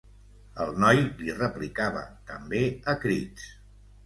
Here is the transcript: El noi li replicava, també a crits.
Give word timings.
El 0.63 0.71
noi 0.83 1.01
li 1.19 1.35
replicava, 1.41 2.01
també 2.33 2.63
a 2.95 2.97
crits. 3.05 3.47